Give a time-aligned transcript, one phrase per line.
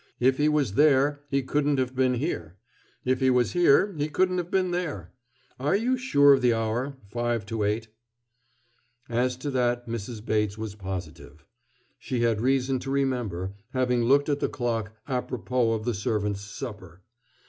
[0.19, 2.57] If he was there, he couldn't have been here.
[3.05, 5.11] If he was here, he couldn't have been there.
[5.59, 7.87] Are you sure of the hour five to eight?"
[9.07, 10.25] As to that Mrs.
[10.25, 11.45] Bates was positive.
[11.99, 16.41] She had reason to remember, having looked at the clock à propos of the servants'
[16.41, 17.03] supper.